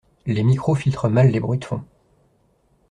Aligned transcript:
Les 0.25 0.41
micros 0.41 0.73
fitrent 0.73 1.09
mal 1.09 1.29
les 1.29 1.39
bruits 1.39 1.59
de 1.59 1.65
fond. 1.65 1.83